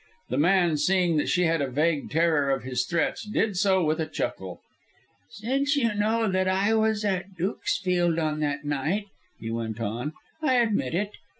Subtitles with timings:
[0.29, 3.99] The man, seeing that she had a vague terror of his threats, did so with
[4.01, 4.59] a chuckle.
[5.29, 9.05] "Since you know that I was at Dukesfield on that night,"
[9.39, 11.11] he went on, "I admit it.